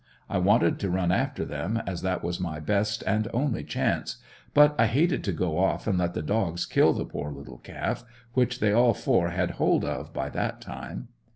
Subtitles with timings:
[0.27, 4.17] I wanted to run after them as that was my best and only chance,
[4.55, 8.03] but I hated to go off and let the dogs kill the poor little calf
[8.33, 11.09] which they all four had hold of by that time.